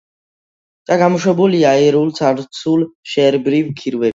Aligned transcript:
ჭა 0.87 0.97
გამომუშავებულია 1.01 1.75
იურულ 1.83 2.11
ცარცულ 2.21 2.89
შრეებრივ 3.13 3.73
კირქვებში. 3.83 4.09